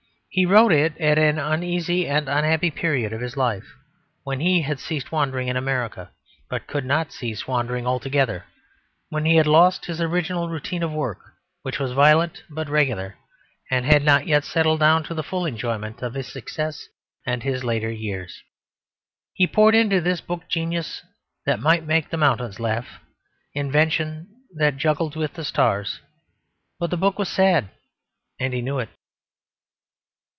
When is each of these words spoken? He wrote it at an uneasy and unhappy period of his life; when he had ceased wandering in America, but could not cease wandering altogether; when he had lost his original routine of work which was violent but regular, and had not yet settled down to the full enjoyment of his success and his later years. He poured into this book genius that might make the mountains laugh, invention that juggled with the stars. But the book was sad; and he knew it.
He 0.33 0.45
wrote 0.45 0.71
it 0.71 0.97
at 0.97 1.17
an 1.17 1.37
uneasy 1.37 2.07
and 2.07 2.29
unhappy 2.29 2.71
period 2.71 3.11
of 3.11 3.19
his 3.19 3.35
life; 3.35 3.67
when 4.23 4.39
he 4.39 4.61
had 4.61 4.79
ceased 4.79 5.11
wandering 5.11 5.49
in 5.49 5.57
America, 5.57 6.11
but 6.49 6.67
could 6.67 6.85
not 6.85 7.11
cease 7.11 7.49
wandering 7.49 7.85
altogether; 7.85 8.45
when 9.09 9.25
he 9.25 9.35
had 9.35 9.45
lost 9.45 9.87
his 9.87 9.99
original 9.99 10.47
routine 10.47 10.83
of 10.83 10.93
work 10.93 11.19
which 11.63 11.79
was 11.79 11.91
violent 11.91 12.43
but 12.49 12.69
regular, 12.69 13.17
and 13.69 13.85
had 13.85 14.05
not 14.05 14.25
yet 14.25 14.45
settled 14.45 14.79
down 14.79 15.03
to 15.03 15.13
the 15.13 15.21
full 15.21 15.45
enjoyment 15.45 16.01
of 16.01 16.13
his 16.13 16.31
success 16.31 16.87
and 17.25 17.43
his 17.43 17.65
later 17.65 17.91
years. 17.91 18.41
He 19.33 19.45
poured 19.47 19.75
into 19.75 19.99
this 19.99 20.21
book 20.21 20.47
genius 20.47 21.01
that 21.45 21.59
might 21.59 21.85
make 21.85 22.09
the 22.09 22.15
mountains 22.15 22.57
laugh, 22.57 23.01
invention 23.53 24.29
that 24.55 24.77
juggled 24.77 25.17
with 25.17 25.33
the 25.33 25.43
stars. 25.43 25.99
But 26.79 26.89
the 26.89 26.95
book 26.95 27.19
was 27.19 27.27
sad; 27.27 27.67
and 28.39 28.53
he 28.53 28.61
knew 28.61 28.79
it. 28.79 28.87